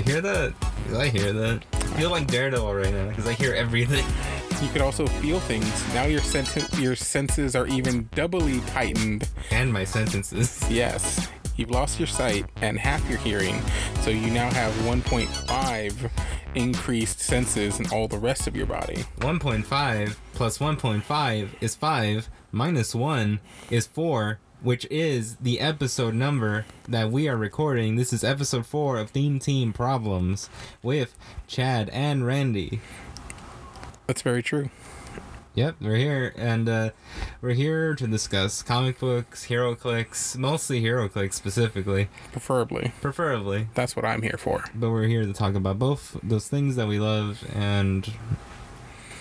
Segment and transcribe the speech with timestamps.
[0.00, 0.54] You hear that?
[0.94, 1.62] I hear that.
[1.74, 4.02] I feel like Daredevil right now because I hear everything.
[4.64, 5.68] You could also feel things.
[5.92, 6.22] Now your
[6.78, 9.28] your senses are even doubly tightened.
[9.50, 10.64] And my sentences.
[10.70, 11.28] Yes.
[11.56, 13.60] You've lost your sight and half your hearing,
[14.00, 16.10] so you now have 1.5
[16.54, 19.04] increased senses in all the rest of your body.
[19.18, 23.40] 1.5 plus 1.5 is 5, minus 1
[23.70, 27.96] is 4, which is the episode number that we are recording.
[27.96, 30.50] This is episode 4 of Theme Team Problems
[30.82, 31.16] with
[31.46, 32.80] Chad and Randy.
[34.06, 34.70] That's very true.
[35.54, 36.90] Yep, we're here, and uh,
[37.40, 42.92] we're here to discuss comic books, HeroClix, mostly HeroClix specifically, Preferably.
[43.00, 43.66] preferably.
[43.74, 44.64] That's what I'm here for.
[44.74, 48.12] But we're here to talk about both those things that we love and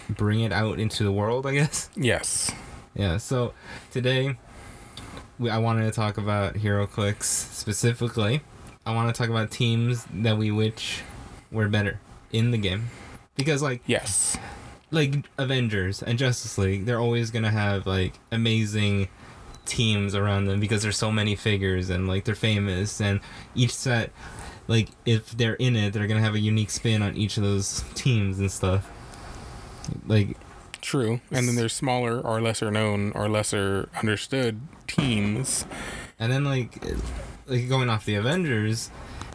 [0.07, 1.89] bring it out into the world, I guess.
[1.95, 2.51] Yes.
[2.93, 3.53] Yeah, so
[3.91, 4.37] today
[5.39, 8.41] we, I wanted to talk about HeroClix specifically.
[8.85, 11.01] I want to talk about teams that we wish
[11.51, 11.99] were better
[12.31, 12.89] in the game.
[13.35, 14.37] Because like Yes.
[14.91, 19.07] like Avengers and Justice League, they're always gonna have like amazing
[19.65, 23.19] teams around them because there's so many figures and like they're famous and
[23.53, 24.11] each set
[24.67, 27.83] like if they're in it they're gonna have a unique spin on each of those
[27.93, 28.89] teams and stuff.
[30.07, 30.37] Like
[30.81, 31.21] True.
[31.31, 35.65] And then there's smaller or lesser known or lesser understood teams.
[36.19, 36.83] and then like
[37.47, 38.91] like going off the Avengers,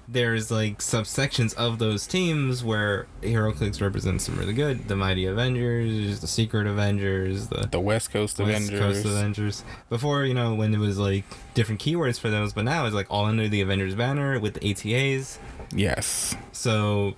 [0.07, 4.89] there's like subsections of those teams where HeroClix represents some really good.
[4.89, 8.81] The Mighty Avengers, the Secret Avengers, the The West Coast West Avengers.
[8.81, 9.65] Coast Avengers.
[9.89, 13.07] Before, you know, when it was like different keywords for those, but now it's like
[13.11, 15.39] all under the Avengers banner with the ATAs.
[15.75, 16.37] Yes.
[16.53, 17.15] So,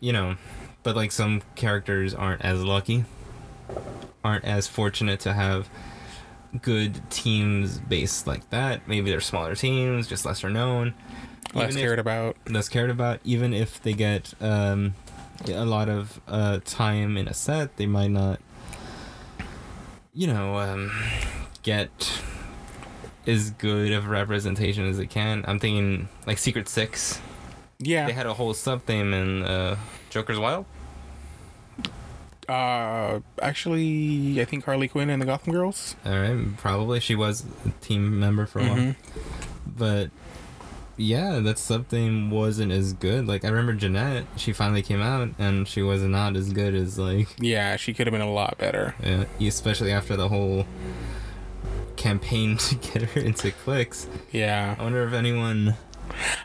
[0.00, 0.36] you know,
[0.82, 3.04] but like some characters aren't as lucky,
[4.24, 5.68] aren't as fortunate to have
[6.62, 8.86] good teams based like that.
[8.88, 10.94] Maybe they're smaller teams, just lesser known,
[11.54, 12.36] Less Even if- cared about.
[12.48, 13.20] less cared about.
[13.24, 14.94] Even if they get um,
[15.48, 18.40] a lot of uh, time in a set, they might not,
[20.12, 20.90] you know, um,
[21.62, 22.20] get
[23.26, 25.44] as good of representation as they can.
[25.46, 27.20] I'm thinking like Secret Six.
[27.78, 28.06] Yeah.
[28.06, 29.76] They had a whole sub theme in uh,
[30.10, 30.64] Joker's Wild.
[32.48, 35.96] Uh, actually, I think Harley Quinn and the Gotham Girls.
[36.04, 38.96] All right, probably she was a team member for a while, Mhm.
[39.66, 40.10] but
[40.98, 43.26] yeah, that sub theme wasn't as good.
[43.26, 46.98] Like I remember Jeannette, she finally came out and she was not as good as
[46.98, 48.94] like, Yeah, she could have been a lot better.
[49.04, 50.66] uh, especially after the whole
[51.96, 54.06] campaign to get her into clicks.
[54.32, 54.76] Yeah.
[54.78, 55.76] I wonder if anyone,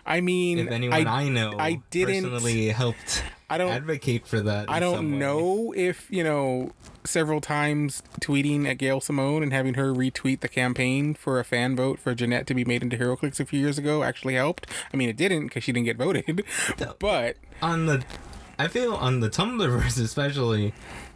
[0.05, 4.39] I mean, if anyone I, I, know, I didn't- personally helped I don't advocate for
[4.39, 4.69] that.
[4.69, 6.71] I don't know if, you know,
[7.03, 11.75] several times tweeting at Gail Simone and having her retweet the campaign for a fan
[11.75, 14.67] vote for Jeannette to be made into HeroClix a few years ago actually helped.
[14.93, 16.45] I mean, it didn't because she didn't get voted.
[16.99, 18.05] but on the
[18.57, 20.73] I feel on the Tumblrverse especially,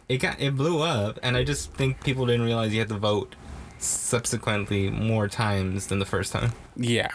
[0.08, 2.98] it got it blew up, and I just think people didn't realize you had to
[2.98, 3.34] vote
[3.78, 6.52] subsequently more times than the first time.
[6.76, 7.08] yeah,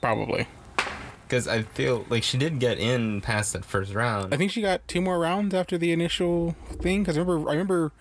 [0.00, 0.48] probably.
[1.28, 4.32] Because I feel like she did get in past that first round.
[4.32, 7.52] I think she got two more rounds after the initial thing because I remember I
[7.52, 7.92] remember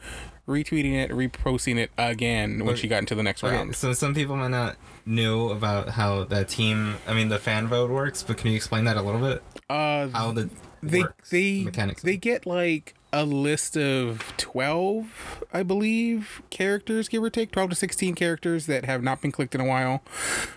[0.48, 3.76] retweeting it, reposting it again when she got into the next Okay, round.
[3.76, 7.90] so some people might not know about how that team, I mean, the fan vote
[7.90, 9.44] works, but can you explain that a little bit?
[9.70, 10.50] Uh, How the
[10.82, 12.12] they works they mechanically?
[12.14, 17.76] they get like a list of 12 i believe characters give or take 12 to
[17.76, 20.04] 16 characters that have not been clicked in a while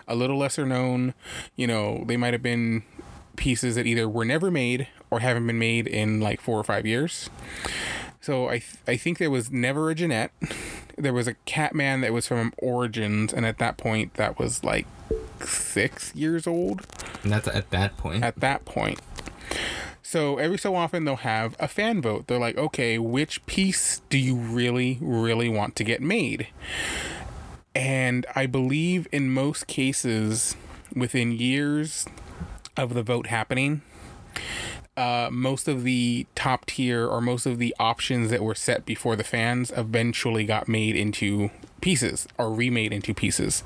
[0.07, 1.15] a little lesser known
[1.57, 2.83] you know they might have been
[3.37, 6.85] pieces that either were never made or haven't been made in like four or five
[6.85, 7.31] years
[8.21, 10.31] so i th- i think there was never a jeannette
[10.99, 14.87] there was a catman that was from origins and at that point that was like
[15.41, 16.87] six years old
[17.23, 18.23] and that's at that point.
[18.23, 19.01] at that point.
[20.11, 22.27] So every so often they'll have a fan vote.
[22.27, 26.49] They're like, okay, which piece do you really, really want to get made?
[27.77, 30.57] And I believe in most cases,
[30.97, 32.07] within years
[32.77, 33.83] of the vote happening,
[35.01, 39.17] uh, most of the top tier or most of the options that were set before
[39.17, 41.51] the fans eventually got made into
[41.81, 43.65] pieces or remade into pieces.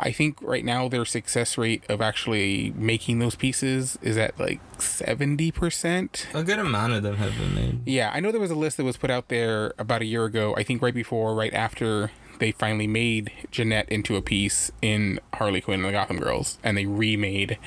[0.00, 4.66] I think right now their success rate of actually making those pieces is at like
[4.78, 6.34] 70%.
[6.34, 7.80] a good amount of them have been made.
[7.86, 10.24] Yeah, I know there was a list that was put out there about a year
[10.24, 10.54] ago.
[10.56, 15.60] I think right before, right after they finally made Jeannette into a piece in Harley
[15.60, 17.58] Quinn and the Gotham Girls, and they remade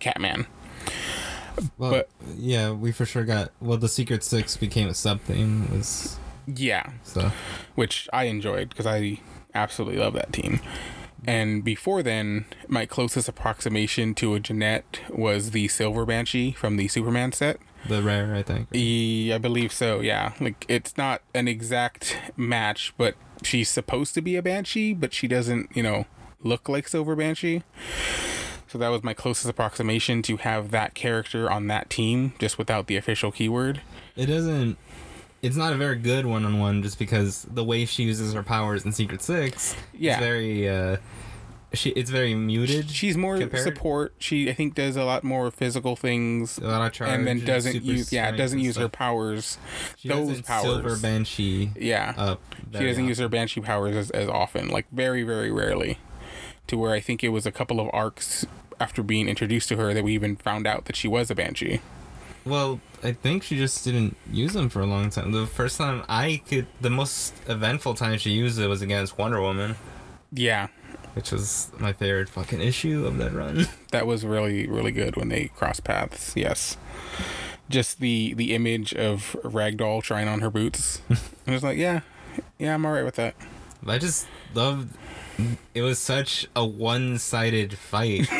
[0.00, 0.46] Catman.
[1.78, 3.52] Well, But- yeah, we for sure got.
[3.60, 5.68] Well, the Secret Six became a sub theme.
[5.70, 7.30] Was Yeah, so.
[7.74, 9.18] which I enjoyed because I
[9.54, 10.60] absolutely love that team.
[11.24, 16.88] And before then, my closest approximation to a Jeannette was the Silver Banshee from the
[16.88, 17.58] Superman set.
[17.88, 18.68] The rare, I think.
[18.72, 20.00] Yeah, I believe so.
[20.00, 25.12] Yeah, like it's not an exact match, but she's supposed to be a banshee, but
[25.12, 26.06] she doesn't, you know,
[26.42, 27.62] look like Silver Banshee.
[28.72, 32.86] So that was my closest approximation to have that character on that team, just without
[32.86, 33.82] the official keyword.
[34.16, 34.78] It doesn't.
[35.42, 38.42] It's not a very good one on one, just because the way she uses her
[38.42, 39.76] powers in Secret Six.
[39.92, 40.14] Yeah.
[40.14, 40.68] Is very.
[40.70, 40.96] Uh,
[41.74, 41.90] she.
[41.90, 42.88] It's very muted.
[42.88, 44.14] She's more compared- support.
[44.18, 47.10] She, I think, does a lot more physical things, a lot of charge.
[47.10, 48.10] and then doesn't use.
[48.10, 49.58] Yeah, doesn't use her powers.
[49.98, 50.62] She those powers.
[50.62, 52.40] Silver Banshee Yeah, up.
[52.72, 54.68] she doesn't use her banshee powers as, as often.
[54.68, 55.98] Like very, very rarely.
[56.68, 58.46] To where I think it was a couple of arcs
[58.80, 61.80] after being introduced to her that we even found out that she was a banshee.
[62.44, 65.30] Well, I think she just didn't use them for a long time.
[65.32, 69.40] The first time I could, the most eventful time she used it was against Wonder
[69.40, 69.76] Woman,
[70.32, 70.68] Yeah,
[71.14, 73.66] which was my favorite fucking issue of that run.
[73.92, 76.32] that was really really good when they crossed paths.
[76.34, 76.76] Yes,
[77.68, 81.00] just the the image of Ragdoll trying on her boots.
[81.46, 82.00] I was like, yeah,
[82.58, 83.34] yeah, I'm alright with that.
[83.86, 84.94] I just loved.
[85.74, 88.28] It was such a one-sided fight.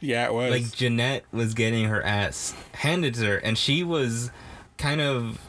[0.00, 0.50] Yeah, it was.
[0.52, 4.30] like Jeannette was getting her ass handed to her, and she was
[4.76, 5.40] kind of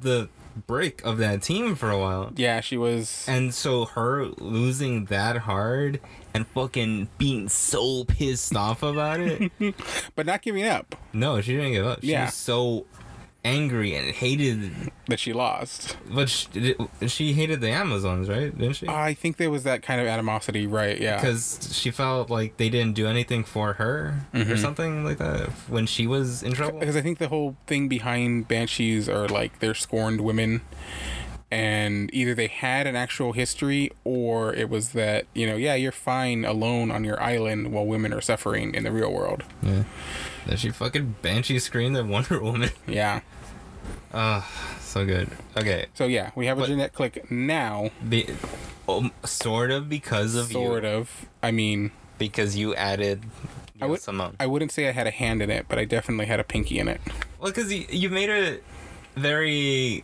[0.00, 0.28] the
[0.66, 2.32] brick of that team for a while.
[2.34, 3.24] yeah, she was.
[3.28, 6.00] And so her losing that hard
[6.34, 9.52] and fucking being so pissed off about it.
[10.16, 12.00] but not giving up no, she didn't give up.
[12.00, 12.24] She Yeah.
[12.24, 12.86] was so
[13.44, 15.96] angry and hated, that she lost.
[16.10, 16.74] but she,
[17.06, 18.56] she hated the Amazons, right?
[18.56, 18.88] Didn't she?
[18.88, 21.00] I think there was that kind of animosity, right?
[21.00, 21.16] Yeah.
[21.16, 24.56] Because she felt like they didn't do anything for her or mm-hmm.
[24.56, 26.78] something like that when she was in trouble.
[26.78, 30.60] Because I think the whole thing behind banshees are like they're scorned women,
[31.50, 35.90] and either they had an actual history or it was that you know yeah you're
[35.92, 39.42] fine alone on your island while women are suffering in the real world.
[39.62, 39.82] Yeah.
[40.46, 42.70] Then she fucking banshee screamed at Wonder Woman.
[42.86, 43.20] Yeah.
[44.12, 44.48] Ah,
[44.80, 45.28] so good.
[45.56, 48.26] Okay, So yeah, we have a But- Jeannette click now, be,
[48.88, 51.26] um, sort of because of sort you, of.
[51.42, 53.22] I mean, because you added
[53.80, 54.34] I would- Simone.
[54.40, 56.78] I wouldn't say I had a hand in it, but I definitely had a pinky
[56.80, 57.00] in it.
[57.40, 58.64] Well, because you, you made it
[59.14, 60.02] very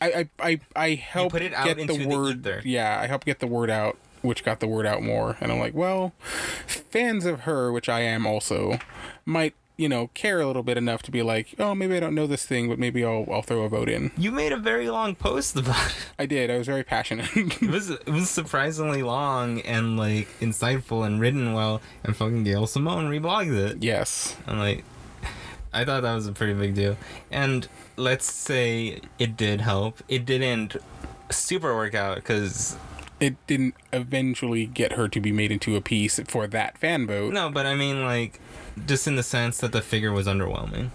[0.00, 2.46] I I I, I helped put it out get into the the word.
[2.46, 2.62] ether.
[2.64, 5.36] Yeah, I helped get the word out, which got the word out more.
[5.40, 6.12] And I'm like, well,
[6.66, 8.78] fans of her, which I am also,
[9.24, 12.14] might you know care a little bit enough to be like, oh, maybe I don't
[12.14, 14.12] know this thing, but maybe I'll I'll throw a vote in.
[14.16, 15.96] You made a very long post about it.
[16.18, 16.48] I did.
[16.50, 17.28] I was very passionate.
[17.34, 21.80] It was it was surprisingly long and like insightful and written well.
[22.04, 23.82] And fucking Gail Simone reblogged it.
[23.82, 24.36] yes.
[24.46, 24.84] I'm like,
[25.74, 26.96] I thought that was a pretty big deal.
[27.30, 27.66] And
[27.96, 30.02] let's say it did help.
[30.08, 30.76] It didn't
[31.30, 32.76] super work out because
[33.20, 37.32] It didn't eventually get her to be made into a piece for that fan vote.
[37.32, 38.40] no, but I mean like,
[38.86, 40.90] just in the sense that the figure was underwhelming.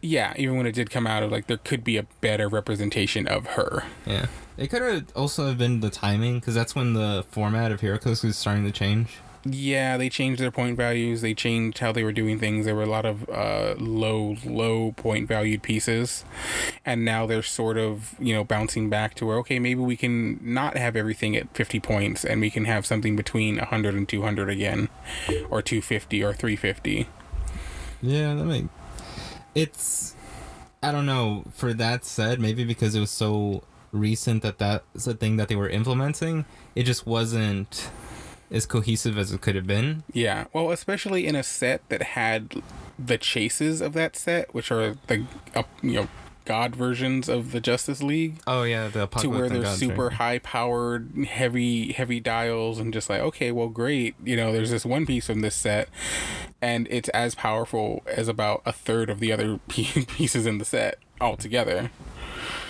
[0.00, 3.26] Yeah, even when it did come out of like there could be a better representation
[3.26, 3.84] of her.
[4.06, 4.26] Yeah,
[4.56, 8.24] it could have also have been the timing because that's when the format of HeroClix
[8.24, 9.18] was starting to change.
[9.44, 11.22] Yeah, they changed their point values.
[11.22, 12.66] They changed how they were doing things.
[12.66, 16.26] There were a lot of uh, low, low point valued pieces,
[16.84, 20.38] and now they're sort of you know bouncing back to where okay, maybe we can
[20.42, 24.50] not have everything at fifty points, and we can have something between 100 and 200
[24.50, 24.90] again,
[25.48, 27.08] or two fifty or three fifty.
[28.02, 28.66] Yeah, that make
[29.54, 30.14] it's.
[30.82, 31.44] I don't know.
[31.52, 33.62] For that said, maybe because it was so
[33.92, 37.90] recent that that's a thing that they were implementing, it just wasn't
[38.50, 40.02] as cohesive as it could have been.
[40.12, 42.62] Yeah, well, especially in a set that had
[42.98, 46.08] the chases of that set, which are the uh, you know
[46.44, 48.40] god versions of the Justice League.
[48.46, 50.12] Oh yeah, the to where they're gods, super right?
[50.14, 54.14] high powered, heavy, heavy dials, and just like, okay, well, great.
[54.24, 55.88] You know, there's this one piece from this set,
[56.60, 60.98] and it's as powerful as about a third of the other pieces in the set
[61.20, 61.90] altogether.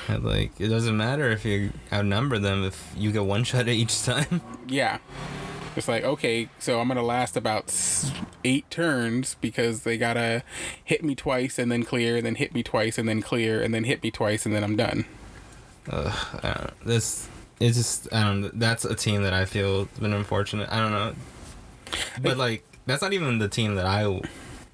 [0.08, 3.68] And, like it doesn't matter if you outnumber them if you get one shot at
[3.68, 4.40] each time.
[4.68, 4.98] Yeah.
[5.76, 7.74] It's like, okay, so I'm going to last about
[8.44, 10.42] eight turns because they got to
[10.82, 13.72] hit me twice and then clear, and then hit me twice and then clear, and
[13.72, 15.04] then hit me twice, and then I'm done.
[15.88, 16.12] Ugh,
[16.42, 16.70] I don't know.
[16.84, 17.28] This
[17.60, 18.58] it's just I don't.
[18.58, 20.68] That's a team that I feel has been unfortunate.
[20.70, 21.14] I don't know,
[22.22, 24.20] but like that's not even the team that I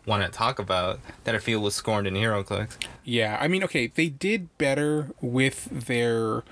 [0.06, 2.76] want to talk about that I feel was scorned in HeroClix.
[3.04, 6.44] Yeah, I mean, okay, they did better with their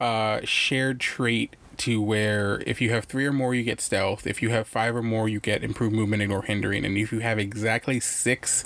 [0.00, 4.26] uh, shared trait to where if you have three or more, you get stealth.
[4.26, 6.84] If you have five or more, you get improved movement, ignore hindering.
[6.84, 8.64] And if you have exactly six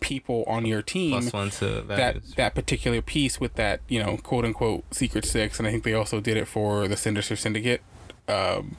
[0.00, 2.34] people on your team, Plus one to that values.
[2.36, 5.94] that particular piece with that you know quote unquote secret six, and I think they
[5.94, 7.82] also did it for the Sinister Syndicate.
[8.28, 8.76] Um,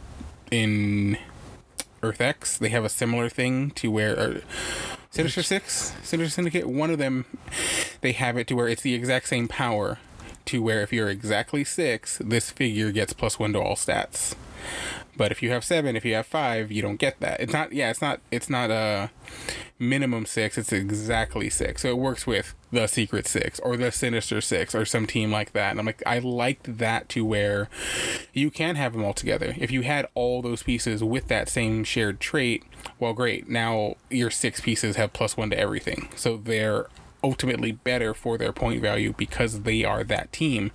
[0.51, 1.18] in
[2.01, 4.39] Earth X, they have a similar thing to where uh,
[5.10, 7.25] Sinister Six, Sinister Syndicate, one of them,
[8.01, 10.00] they have it to where it's the exact same power,
[10.45, 14.35] to where if you're exactly six, this figure gets plus one to all stats.
[15.15, 17.39] But if you have seven, if you have five, you don't get that.
[17.39, 17.71] It's not.
[17.71, 18.19] Yeah, it's not.
[18.31, 19.12] It's not a
[19.77, 20.57] minimum six.
[20.57, 21.83] It's exactly six.
[21.83, 25.53] So it works with the Secret Six or the Sinister Six or some team like
[25.53, 25.71] that.
[25.71, 27.69] And I'm like, I liked that to where
[28.33, 29.53] you can have them all together.
[29.57, 32.63] If you had all those pieces with that same shared trait,
[33.00, 33.47] well, great.
[33.47, 36.09] Now your six pieces have plus one to everything.
[36.15, 36.88] So they're
[37.24, 40.72] ultimately better for their point value because they are that team.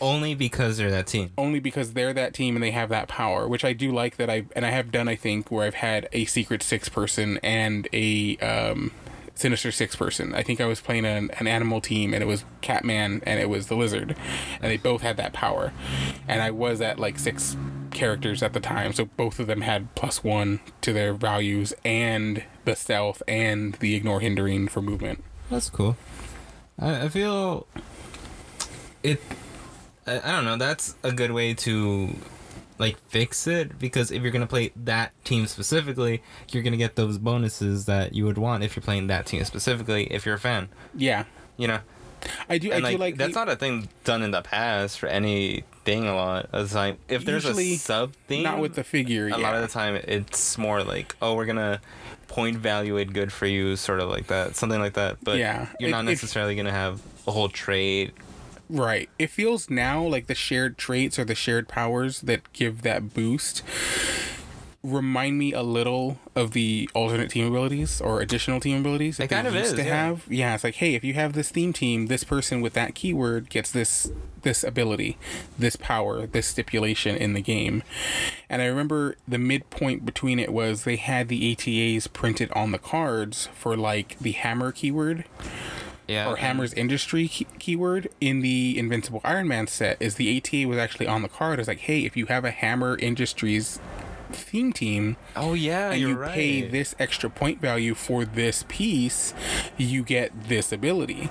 [0.00, 1.32] Only because they're that team.
[1.36, 4.30] Only because they're that team and they have that power, which I do like that
[4.30, 7.88] I and I have done I think where I've had a secret six person and
[7.92, 8.92] a um
[9.34, 10.34] Sinister Six person.
[10.34, 13.48] I think I was playing an, an animal team and it was Catman and it
[13.48, 14.14] was the lizard.
[14.60, 15.72] And they both had that power.
[16.28, 17.56] And I was at like six
[17.90, 22.42] characters at the time, so both of them had plus one to their values and
[22.64, 25.22] the stealth and the ignore hindering for movement.
[25.52, 25.96] That's cool.
[26.78, 27.66] I, I feel
[29.02, 29.20] it.
[30.06, 30.56] I, I don't know.
[30.56, 32.16] That's a good way to
[32.78, 37.18] like fix it because if you're gonna play that team specifically, you're gonna get those
[37.18, 40.04] bonuses that you would want if you're playing that team specifically.
[40.04, 41.24] If you're a fan, Yeah.
[41.58, 41.80] you know.
[42.48, 44.42] I do And I like, do like that's the- not a thing done in the
[44.42, 46.98] past for anything a lot of the time.
[47.08, 49.36] If there's a sub theme, not with the figure, a yeah.
[49.36, 51.80] lot of the time it's more like oh we're gonna
[52.28, 55.66] point value it good for you sort of like that something like that but Yeah,
[55.78, 58.12] you're it- not necessarily gonna have a whole trade
[58.70, 59.10] Right.
[59.18, 63.62] It feels now like the shared traits or the shared powers that give that boost
[64.82, 69.28] remind me a little of the alternate team abilities or additional team abilities that It
[69.28, 69.94] kind they of used is, to yeah.
[70.06, 70.26] have.
[70.28, 73.48] Yeah, it's like, hey, if you have this theme team, this person with that keyword
[73.48, 74.10] gets this
[74.42, 75.16] this ability,
[75.56, 77.84] this power, this stipulation in the game.
[78.50, 82.78] And I remember the midpoint between it was they had the ATAs printed on the
[82.78, 85.24] cards for like the hammer keyword
[86.08, 90.66] yeah or Hammer's industry key- keyword in the Invincible Iron Man set is the ATA
[90.68, 91.60] was actually on the card.
[91.60, 93.78] It's like, hey, if you have a Hammer Industries
[94.32, 99.34] theme team oh yeah and you right pay this extra point value for this piece,
[99.76, 101.28] you get this ability.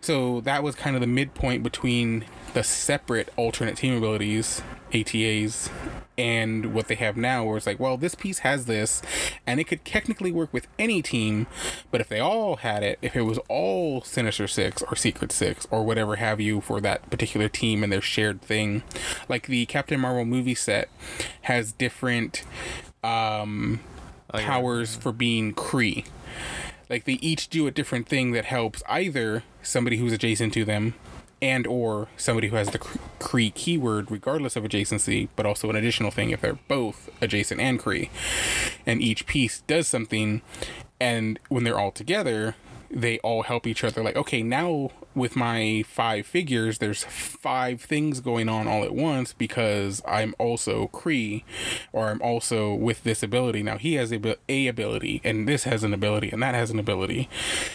[0.00, 2.24] So that was kind of the midpoint between
[2.54, 4.62] the separate alternate team abilities,
[4.92, 5.70] ATAs,
[6.18, 9.00] and what they have now, where it's like, well, this piece has this,
[9.46, 11.46] and it could technically work with any team,
[11.90, 15.66] but if they all had it, if it was all Sinister Six or Secret Six
[15.70, 18.82] or whatever have you for that particular team and their shared thing,
[19.28, 20.88] like the Captain Marvel movie set
[21.42, 22.42] has different
[23.04, 23.80] um,
[24.30, 24.46] Oh, yeah.
[24.46, 26.04] powers for being Kree.
[26.90, 30.94] Like they each do a different thing that helps either somebody who's adjacent to them
[31.40, 36.10] and or somebody who has the Kree keyword regardless of adjacency, but also an additional
[36.10, 38.10] thing if they're both adjacent and Kree.
[38.86, 40.42] And each piece does something
[41.00, 42.56] and when they're all together,
[42.90, 44.02] they all help each other.
[44.02, 49.32] Like okay now with my five figures there's five things going on all at once
[49.32, 51.42] because i'm also kree
[51.92, 53.62] or i'm also with this ability.
[53.62, 56.78] Now he has a, a ability and this has an ability and that has an
[56.78, 57.28] ability.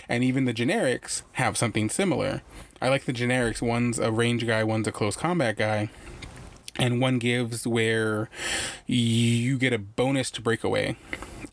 [0.10, 2.41] And even the generics have something similar
[2.83, 3.61] i like the generics.
[3.61, 5.89] One's a range guy one's a close combat guy.
[6.75, 8.29] And one gives where
[8.87, 10.97] you get a bonus to breakaway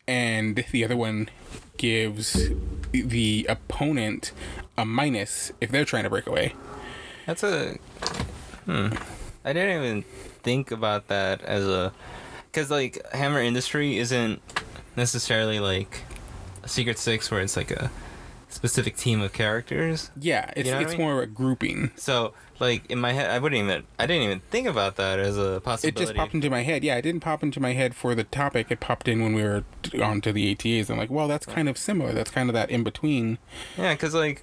[0.08, 1.28] and the other one
[1.76, 2.50] gives
[2.90, 4.32] the opponent
[4.76, 6.54] a minus if they're trying to break away.
[7.26, 7.78] That's a
[8.64, 8.88] hmm.
[9.44, 10.02] I didn't even
[10.42, 11.92] think about that as a
[12.50, 14.42] because like hammer industry isn't
[14.96, 16.02] necessarily like
[16.64, 17.90] a secret six where it's like a
[18.50, 21.06] specific team of characters yeah it's, You know it's I mean?
[21.06, 23.84] more a grouping So, like in my head, I wouldn't even.
[23.98, 25.88] I didn't even think about that as a possibility.
[25.88, 28.24] it just popped into my head yeah it didn't pop into my head for the
[28.24, 29.64] topic it popped in when we were
[30.02, 32.68] on to the atas i'm like well that's kind of similar that's kind of that
[32.70, 33.38] in between
[33.78, 34.42] Yeah, because like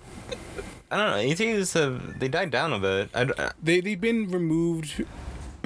[0.89, 3.09] I don't know, ETs have they died down a bit.
[3.13, 5.05] I, I- uh they, they've been removed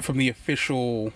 [0.00, 1.12] from the official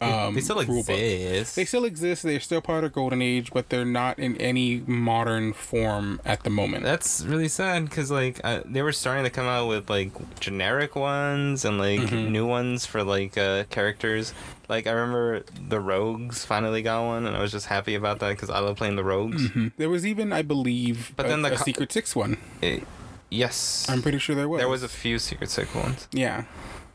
[0.00, 1.56] um they still exist.
[1.56, 2.22] They still exist.
[2.22, 6.50] They're still part of Golden Age, but they're not in any modern form at the
[6.50, 6.84] moment.
[6.84, 10.94] That's really sad because like I, they were starting to come out with like generic
[10.94, 12.30] ones and like Mm-hmm.
[12.32, 14.32] new ones for like uh, characters.
[14.68, 18.30] Like I remember the Rogues finally got one, and I was just happy about that
[18.30, 19.48] because I love playing the Rogues.
[19.48, 19.72] Mhm.
[19.78, 22.36] There was even, I believe, But a, then the co- Secret Six one.
[22.60, 22.84] It-
[23.30, 24.58] yes, I'm pretty sure there was.
[24.60, 26.06] there was a few Secret Six ones.
[26.12, 26.44] Yeah.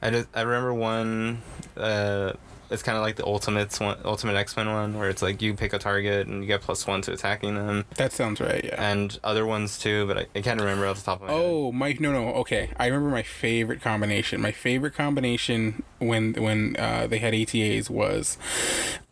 [0.02, 1.42] I just I remember one.
[1.76, 2.34] Uh,
[2.74, 5.54] it's kind of like the Ultimates one, Ultimate X Men one, where it's like you
[5.54, 8.64] pick a target and you get plus one to attacking them, That sounds right.
[8.66, 8.92] Yeah.
[8.92, 10.06] and other ones too.
[10.08, 11.42] But I, I can't remember off the top of my head.
[11.44, 12.72] Oh, my no no okay.
[12.78, 14.42] I remember my favorite combination.
[14.42, 18.38] My favorite combination when when uh, they had ATAs was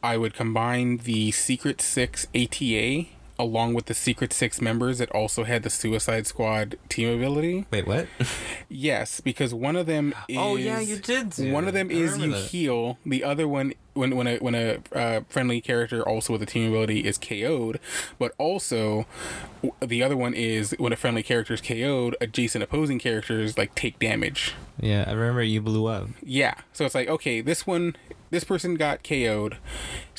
[0.03, 3.05] I would combine the Secret Six ATA
[3.41, 7.65] along with the Secret Six members that also had the Suicide Squad team ability.
[7.71, 8.07] Wait, what?
[8.69, 11.31] Yes, because one of them is oh yeah, you did.
[11.31, 11.89] Do one of them.
[11.89, 12.45] I is you that.
[12.45, 12.97] heal.
[13.05, 16.69] The other one, when when a when a uh, friendly character also with a team
[16.69, 17.79] ability is KO'd,
[18.17, 19.05] but also
[19.81, 23.99] the other one is when a friendly character is KO'd, adjacent opposing characters like take
[23.99, 24.53] damage.
[24.79, 26.07] Yeah, I remember you blew up.
[26.23, 27.95] Yeah, so it's like okay, this one,
[28.29, 29.57] this person got KO'd,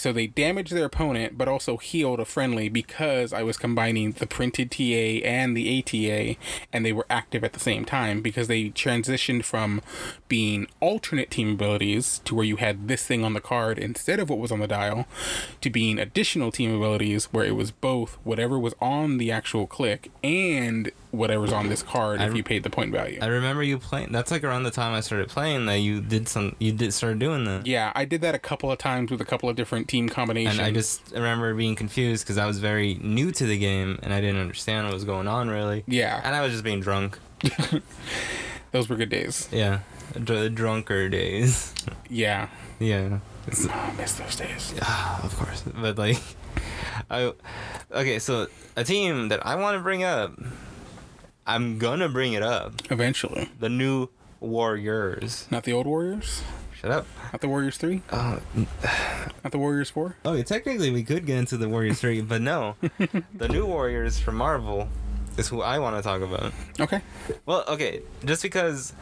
[0.03, 4.27] so they damaged their opponent, but also healed a friendly because I was combining the
[4.27, 6.37] printed TA and the ATA,
[6.73, 9.81] and they were active at the same time because they transitioned from
[10.27, 14.29] being alternate team abilities to where you had this thing on the card instead of
[14.29, 15.07] what was on the dial,
[15.61, 20.11] to being additional team abilities where it was both whatever was on the actual click
[20.25, 23.19] and whatever's on this card if you paid the point value.
[23.21, 24.13] I remember you playing.
[24.13, 26.57] That's like around the time I started playing that you did some.
[26.59, 27.67] You did start doing that.
[27.67, 30.59] Yeah, I did that a couple of times with a couple of different team combinations.
[30.59, 34.13] And I just remember being confused because I was very new to the game and
[34.13, 35.85] I didn't understand what was going on really.
[35.87, 37.19] yeah, And I was just being drunk.
[38.73, 39.49] those were good days.
[39.53, 39.81] Yeah,
[40.23, 41.75] Dr- drunker days.
[42.09, 44.73] Yeah, yeah, It's- oh, I miss those days.
[45.23, 45.63] of course.
[45.67, 46.19] But like,
[47.11, 47.33] I
[47.93, 48.19] okay.
[48.19, 48.47] So
[48.77, 50.33] a team that I want to bring up,
[51.47, 52.73] I'm gonna bring it up.
[52.91, 54.09] Eventually, The new
[54.41, 55.47] Warriors.
[55.51, 56.43] not the old Warriors,
[56.83, 57.07] Shut up.
[57.33, 58.41] not the Warriors three, Oh,
[59.45, 60.17] not the Warriors four.
[60.25, 62.75] Oh, okay, technically we could get into the Warriors 3, but no.
[63.35, 64.89] the new Warriors from Marvel
[65.39, 66.53] is who I want to talk about.
[66.81, 67.01] Okay,
[67.47, 68.93] Well, okay, just because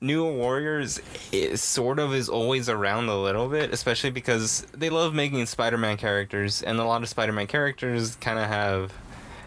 [0.00, 0.98] New Warriors
[1.30, 5.98] is sort of is always around a little bit, especially because they love making Spider-Man
[5.98, 8.94] characters, and a lot of Spider-Man characters kind of have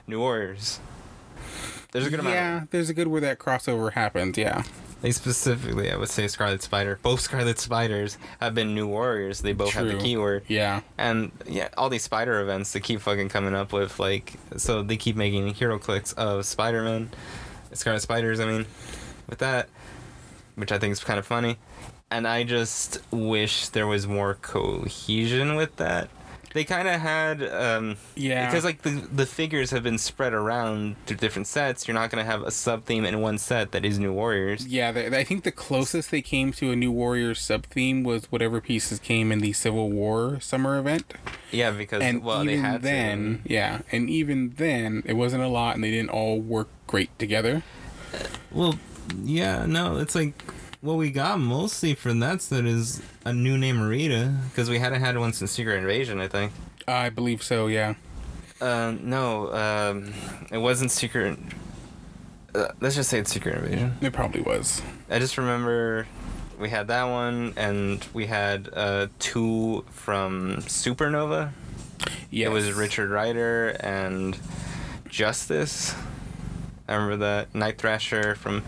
[0.06, 0.80] New Warriors.
[1.92, 2.36] There's a good amount.
[2.36, 4.38] yeah, there's a good where that crossover happens.
[4.38, 4.64] Yeah,
[5.04, 6.98] Like specifically, I would say Scarlet Spider.
[7.02, 9.42] Both Scarlet Spiders have been New Warriors.
[9.42, 10.02] They both have the True.
[10.02, 10.44] keyword.
[10.48, 14.82] yeah, And yeah, all these spider events they keep fucking coming up with like so
[14.82, 17.10] they keep making HeroClix of Spider Man,
[17.74, 18.40] Scarlet Spiders.
[18.40, 18.66] I mean,
[19.30, 19.68] with that,
[20.56, 21.58] which I think is kind of funny,
[22.10, 26.10] and I just wish there was more cohesion with that.
[26.54, 28.46] They kind of had um, yeah.
[28.48, 31.88] because like the the figures have been spread around through different sets.
[31.88, 34.68] You're not gonna have a sub theme in one set that is New Warriors.
[34.68, 38.26] yeah, they, I think the closest they came to a new Warriors sub theme was
[38.32, 41.14] whatever pieces came in the Civil War summer event.
[41.52, 43.52] Yeah, because And well they even had then, to.
[43.54, 47.64] yeah, and even then, it wasn't a lot, and they didn't all work great together.
[48.52, 48.78] Well,
[49.24, 50.34] yeah, no, it's like
[50.84, 55.18] what we got mostly from that set is a new Namorita because we hadn't had
[55.18, 56.52] one since Secret Invasion, I think.
[56.86, 57.68] I believe so.
[57.68, 57.96] Yeah.
[58.60, 60.14] Uh, no, um,
[60.52, 61.40] it wasn't Secret.
[62.54, 63.96] Uh, let's just say it's Secret Invasion.
[64.02, 64.82] It probably was.
[65.10, 66.06] I just remember
[66.60, 71.52] we had that one, and we had uh, two from Supernova.
[72.30, 72.48] Yeah.
[72.48, 74.38] It was Richard Rider and
[75.08, 75.96] Justice.
[76.90, 78.64] I remember that Night Thrasher from.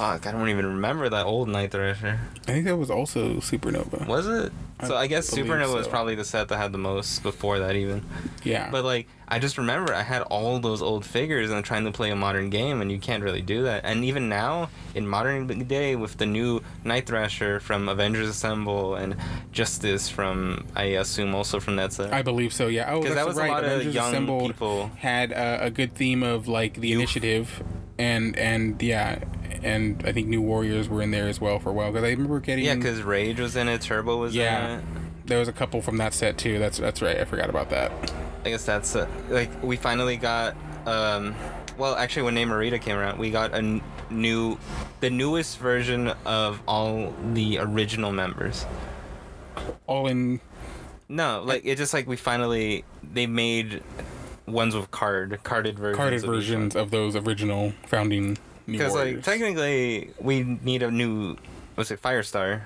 [0.00, 2.18] Fuck, I don't even remember that old Night Thrasher.
[2.48, 4.06] I think that was also Supernova.
[4.06, 4.52] Was it?
[4.86, 7.76] So I guess believe Supernova was probably the set that had the most before that
[7.76, 8.02] even.
[8.42, 8.70] Yeah.
[8.70, 11.92] But like I just remember I had all those old figures and I'm trying to
[11.92, 13.84] play a modern game and you can't really do that.
[13.84, 19.16] And even now in modern day with the new Night Thrasher from Avengers Assemble and
[19.52, 22.10] Justice from I assume also from that set.
[22.14, 22.68] I believe so.
[22.68, 22.90] Yeah.
[22.90, 23.50] Oh, Because that's that was right.
[23.50, 24.90] a lot Avengers of young Assembled people.
[24.96, 26.98] had uh, a good theme of like the Youth.
[27.00, 27.62] initiative,
[27.98, 29.18] and and yeah,
[29.62, 32.10] and I think New Warriors were in there as well for a while because I
[32.10, 32.64] remember getting.
[32.64, 34.74] Yeah, because Rage was in it, Turbo was Yeah.
[34.74, 34.84] in it.
[35.26, 36.58] there was a couple from that set too.
[36.58, 37.18] That's that's right.
[37.18, 37.92] I forgot about that.
[38.44, 40.56] I guess that's uh, like we finally got.
[40.86, 41.34] Um,
[41.78, 44.58] well, actually, when Namorita came around, we got a n- new,
[45.00, 48.66] the newest version of all the original members.
[49.86, 50.40] All in.
[51.08, 53.82] No, like it just like we finally they made
[54.46, 55.96] ones with card carded versions.
[55.96, 58.38] carded of versions of those original founding
[58.72, 61.36] Because like technically we need a new,
[61.74, 62.62] what's it, Firestar?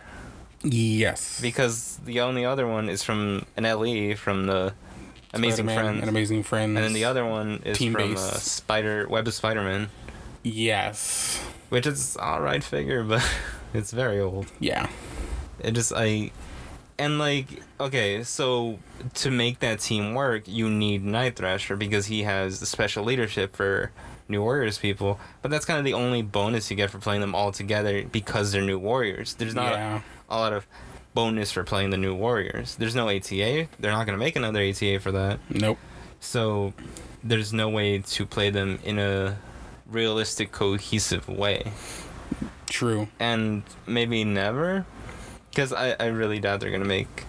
[0.62, 4.72] yes, Because the only other one is from an LE from the
[5.34, 8.16] Amazing Spider-Man Friends, and Amazing Friends, and then the other one is from uh.
[8.16, 9.88] Spider Web of Spider-Man,
[10.42, 13.22] Yes, which is all right figure, but
[13.74, 14.46] it's very old.
[14.60, 14.88] yeah,
[15.58, 16.30] It just I
[16.98, 18.78] and like okay, so
[19.14, 23.56] to make that team work, you need Night Thrasher because he has the special leadership
[23.56, 23.90] for
[24.28, 25.18] New Warriors people.
[25.42, 28.52] But that's kind of the only bonus you get for playing them all together because
[28.52, 29.34] they're New Warriors.
[29.34, 30.00] There's not yeah.
[30.28, 30.66] a lot of
[31.14, 32.76] bonus for playing the new Warriors.
[32.76, 33.68] There's no ATA.
[33.78, 35.38] They're not gonna make another ATA for that.
[35.48, 35.78] Nope.
[36.20, 36.74] So
[37.22, 39.38] there's no way to play them in a
[39.86, 41.72] realistic, cohesive way.
[42.68, 43.08] True.
[43.20, 44.86] And maybe never.
[45.50, 47.24] Because I, I really doubt they're gonna make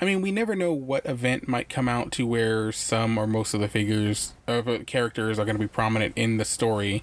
[0.00, 3.54] I mean, we never know what event might come out to where some or most
[3.54, 7.02] of the figures of uh, characters are going to be prominent in the story.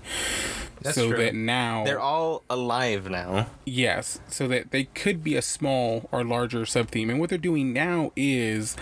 [0.81, 1.17] That's so true.
[1.17, 3.47] that now they're all alive now.
[3.65, 7.09] Yes, so that they could be a small or larger sub theme.
[7.09, 8.77] And what they're doing now is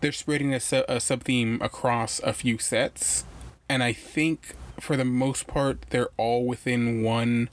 [0.00, 3.24] they're spreading a, su- a sub theme across a few sets.
[3.68, 7.48] And I think for the most part, they're all within one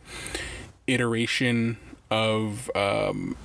[0.88, 1.78] iteration
[2.10, 3.36] of um,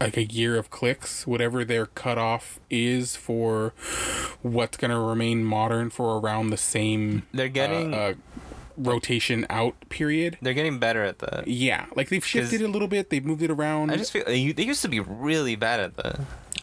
[0.00, 3.72] like a year of clicks, whatever their cutoff is for
[4.42, 8.14] what's going to remain modern for around the same They're getting uh,
[8.76, 10.38] rotation out period.
[10.40, 11.48] they're getting better at that.
[11.48, 13.10] Yeah, like they've shifted a little bit.
[13.10, 13.90] They've moved it around.
[13.90, 16.20] I just feel they, they used to be really bad at that.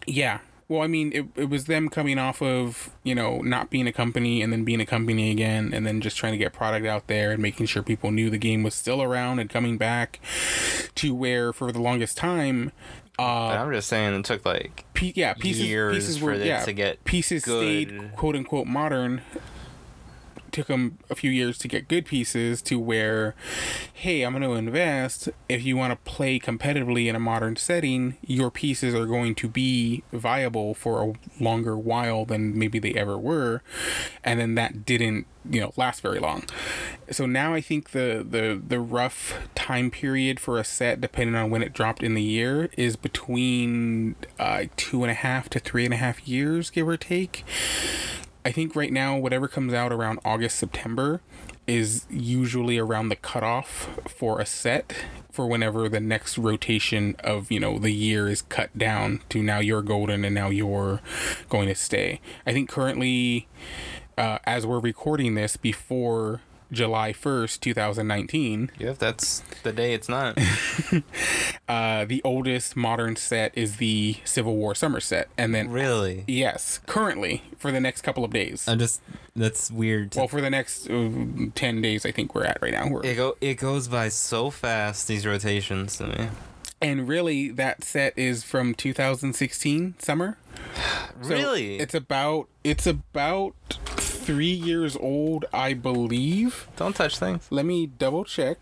[0.08, 0.40] yeah.
[0.68, 3.92] Well, I mean, it, it was them coming off of, you know, not being a
[3.94, 7.06] company and then being a company again and then just trying to get product out
[7.06, 10.20] there and making sure people knew the game was still around and coming back
[10.96, 12.72] to where for the longest time,
[13.18, 16.34] But uh, I'm just saying it took like pe- yeah, pieces, years pieces for were,
[16.34, 19.22] it yeah, to get pieces stayed quote unquote modern
[20.56, 23.36] took them a few years to get good pieces to where
[23.94, 25.28] hey i'm going to invest.
[25.50, 29.50] If you want to play competitively in a modern setting your pieces are going to
[29.50, 33.62] be viable for a longer while than maybe they ever were.
[34.24, 36.46] And then that didn't you know last very long.
[37.12, 41.50] So now i think the the the rough time period for a set depending on
[41.50, 45.84] when it dropped in the year is between uh, two and a half to three
[45.84, 47.44] and a half years give or take
[48.46, 51.20] I think right now, whatever comes out around August, September
[51.66, 54.94] is usually around the cutoff for a set
[55.32, 59.58] for whenever the next rotation of, you know, the year is cut down to now
[59.58, 61.02] you're golden and now you're
[61.50, 62.22] going to stay.
[62.46, 63.48] I think currently,
[64.16, 66.42] uh, as we're recording this before
[66.76, 70.38] July 1st, 2019, yeah, if that's the day it's not.
[71.68, 75.30] uh, the oldest modern set is the Civil War Summer set.
[75.38, 76.24] And then, really?
[76.28, 78.68] yes, currently for the next couple of days.
[78.68, 79.02] I'm just
[79.36, 80.16] that's weird.
[80.16, 81.10] Well, for the next uh,
[81.56, 82.88] ten days, I think we're at right now.
[82.90, 86.30] We're, it go it goes by so fast these rotations to me.
[86.82, 90.38] and really, that set is from 2016 summer.
[91.22, 91.78] So really?
[91.78, 93.56] it's about it's about
[94.26, 96.68] three years old, I believe.
[96.76, 97.48] Don't touch things.
[97.52, 98.58] Let me double check.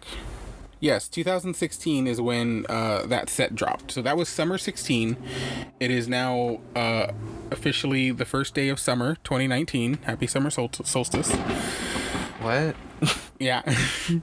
[0.80, 3.94] Yes, 2016 is when uh, that set dropped.
[3.94, 5.16] So that was summer 16.
[5.80, 7.14] It is now uh,
[7.52, 10.00] officially the first day of summer 2019.
[10.04, 11.34] Happy summer sol- solstice.
[12.42, 12.76] What?
[13.40, 13.62] Yeah.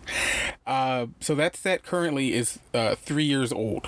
[0.67, 3.87] uh, so that set currently is uh, three years old.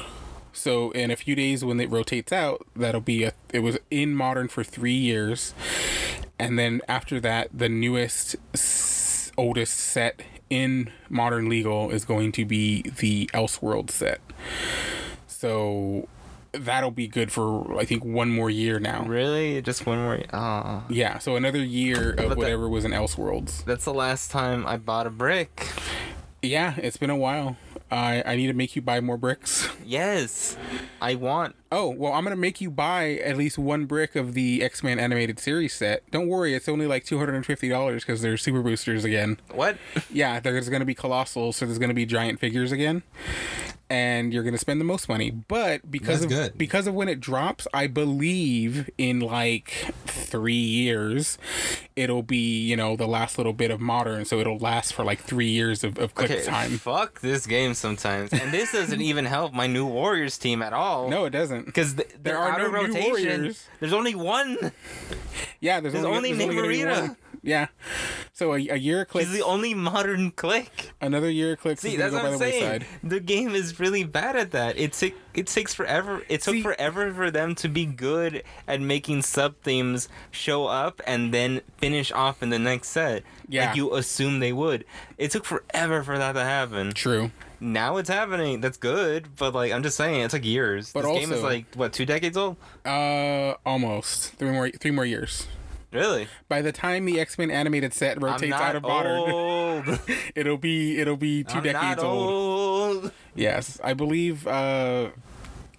[0.52, 3.32] So in a few days, when it rotates out, that'll be a.
[3.50, 5.54] It was in modern for three years,
[6.42, 8.36] and then after that, the newest,
[9.38, 14.20] oldest set in modern legal is going to be the Elseworld set.
[15.26, 16.08] So
[16.52, 19.04] that'll be good for I think one more year now.
[19.06, 19.62] Really?
[19.62, 20.20] Just one more?
[20.32, 21.18] Oh, Yeah.
[21.18, 23.64] So another year of that- whatever was in Elseworlds.
[23.64, 25.66] that's the last time I bought a brick.
[26.42, 27.56] Yeah, it's been a while.
[27.92, 29.68] I I need to make you buy more bricks.
[29.84, 30.56] Yes,
[31.02, 31.54] I want.
[31.70, 34.82] Oh, well, I'm going to make you buy at least one brick of the X
[34.82, 36.08] Men animated series set.
[36.10, 39.38] Don't worry, it's only like $250 because they're super boosters again.
[39.52, 39.76] What?
[40.10, 43.02] Yeah, there's going to be colossal, so there's going to be giant figures again.
[43.92, 45.30] And you're going to spend the most money.
[45.30, 46.58] But because That's of good.
[46.58, 51.36] because of when it drops, I believe in like 3 years
[51.94, 55.20] it'll be, you know, the last little bit of modern, so it'll last for like
[55.20, 56.70] 3 years of, of click Okay, time.
[56.78, 61.10] fuck this game sometimes, and this doesn't even help my new Warriors team at all.
[61.10, 61.66] No, it doesn't.
[61.66, 63.10] because th- There they're no rotation.
[63.10, 63.68] Warriors.
[63.78, 64.56] There's only one.
[65.60, 67.16] Yeah, there's, There's only, only there's gonna be Namorita.
[67.42, 67.66] Yeah.
[68.32, 69.26] So a, a year click.
[69.26, 70.92] He's the only modern click.
[71.00, 71.80] another year click.
[71.80, 72.62] See, that's what I'm by the saying.
[72.62, 72.86] wayside.
[73.02, 74.78] The game is really bad at that.
[74.78, 76.22] It took it takes forever.
[76.28, 81.00] It took See- forever for them to be good at making sub themes show up
[81.06, 83.24] and then finish off in the next set.
[83.48, 83.66] Yeah.
[83.66, 84.84] Like you assume they would.
[85.18, 86.92] It took forever for that to happen.
[86.92, 87.32] True.
[87.60, 88.60] Now it's happening.
[88.60, 90.92] That's good, but like I'm just saying, it took years.
[90.92, 92.56] But this game is like what two decades old?
[92.84, 95.46] Uh, almost three more three more years.
[95.92, 96.26] Really?
[96.48, 99.98] By the time the X Men animated set rotates out of modern,
[100.34, 103.04] it'll be it'll be 2 I'm decades old.
[103.04, 103.12] old.
[103.34, 105.10] Yes, I believe uh,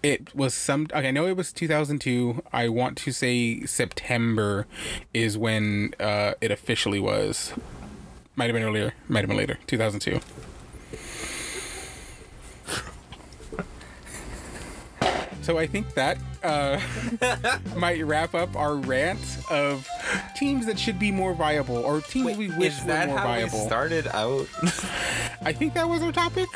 [0.03, 0.87] it was some.
[0.93, 2.43] Okay, I know it was 2002.
[2.53, 4.67] I want to say September
[5.15, 7.53] is when uh, it officially was.
[8.35, 8.93] Might have been earlier.
[9.07, 9.57] Might have been later.
[9.67, 10.19] 2002.
[15.41, 16.79] So I think that uh,
[17.75, 19.85] might wrap up our rant of
[20.35, 23.23] teams that should be more viable or teams we wish Is were that more how
[23.25, 23.59] viable.
[23.59, 24.47] we started out?
[25.41, 26.47] I think that was our topic.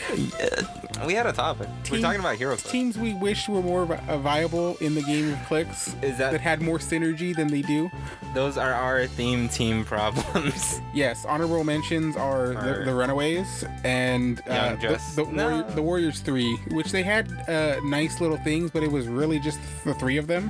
[1.05, 1.67] We had a topic.
[1.91, 2.71] We're talking about Hero Click.
[2.71, 6.41] Teams we wish were more uh, viable in the game of clicks Is that- that
[6.41, 7.89] had more synergy than they do.
[8.33, 10.81] Those are our theme team problems.
[10.93, 15.49] Yes, honorable mentions are the, Are- the Runaways and uh, the, the, No.
[15.49, 19.39] Warrior, the Warriors Three, which they had uh, nice little things, but it was really
[19.39, 20.49] just the three of them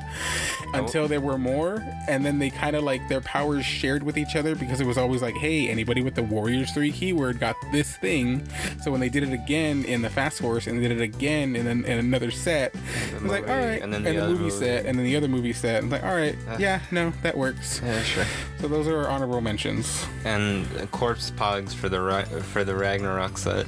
[0.74, 4.38] until there were more, and then they kind of like their powers shared with each
[4.38, 7.98] other because it was always like, hey, anybody with the Warriors Three keyword got this
[7.98, 8.48] thing.
[8.82, 11.68] So when they did it again in the Fast Force and did it again in,
[11.68, 14.30] an, in another set, it was like, all right, and then and the the other
[14.32, 14.56] movie, movie.
[14.58, 17.82] set, and then the other movie set, and like, all right, yeah, no, that works.
[17.84, 18.26] yeah, sure.
[18.60, 20.06] So those are our honorable mentions.
[20.26, 23.66] And corpse pogs for the Ra- for the Ragnarok set.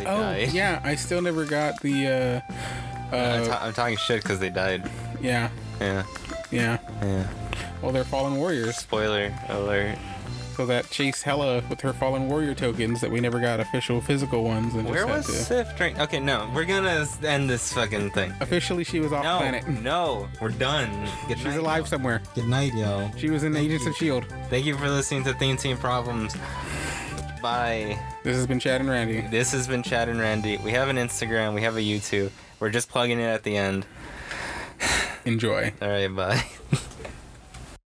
[0.00, 0.52] Oh died.
[0.52, 2.06] yeah, I still never got the.
[2.08, 2.52] Uh,
[3.14, 4.90] I'm, uh, ta- I'm talking shit because they died.
[5.20, 6.04] yeah, Yeah,
[6.50, 6.78] yeah.
[7.02, 7.28] yeah.
[7.80, 8.76] Well, they're fallen warriors.
[8.76, 9.96] Spoiler alert.
[10.56, 14.44] So that Chase Hela with her fallen warrior tokens that we never got official physical
[14.44, 14.72] ones.
[14.74, 15.42] And Where just was had to.
[15.66, 16.00] Sif during?
[16.00, 18.32] Okay, no, we're gonna end this fucking thing.
[18.40, 19.66] Officially, she was off No, planet.
[19.82, 21.08] no, we're done.
[21.26, 21.86] Good She's night, alive y'all.
[21.86, 22.22] somewhere.
[22.36, 23.10] Good night, yo.
[23.16, 23.90] She was in Thank Agents you.
[23.90, 24.26] of Shield.
[24.48, 26.36] Thank you for listening to Theme Team Problems.
[27.42, 27.98] Bye.
[28.22, 29.22] This has been Chad and Randy.
[29.22, 30.56] This has been Chad and Randy.
[30.58, 31.54] We have an Instagram.
[31.54, 32.30] We have a YouTube.
[32.60, 33.86] We're just plugging it at the end.
[35.24, 35.72] Enjoy.
[35.82, 36.44] All right, bye.